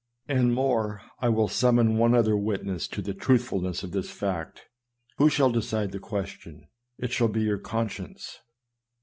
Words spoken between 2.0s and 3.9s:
other witness to the truthfulness